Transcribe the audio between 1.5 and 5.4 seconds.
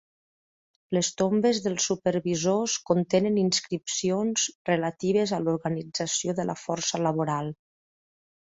dels supervisors contenen inscripcions relatives